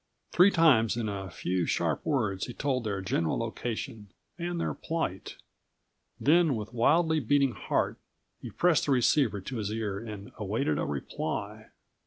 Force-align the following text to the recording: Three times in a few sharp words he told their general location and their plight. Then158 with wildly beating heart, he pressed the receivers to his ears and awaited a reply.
Three 0.31 0.49
times 0.49 0.97
in 0.97 1.07
a 1.07 1.29
few 1.29 1.67
sharp 1.67 2.03
words 2.03 2.47
he 2.47 2.55
told 2.55 2.83
their 2.85 3.01
general 3.01 3.37
location 3.37 4.09
and 4.35 4.59
their 4.59 4.73
plight. 4.73 5.37
Then158 6.19 6.55
with 6.57 6.73
wildly 6.73 7.19
beating 7.19 7.51
heart, 7.51 7.99
he 8.39 8.49
pressed 8.49 8.87
the 8.87 8.91
receivers 8.93 9.43
to 9.45 9.57
his 9.57 9.69
ears 9.71 10.07
and 10.09 10.31
awaited 10.39 10.79
a 10.79 10.85
reply. 10.85 11.67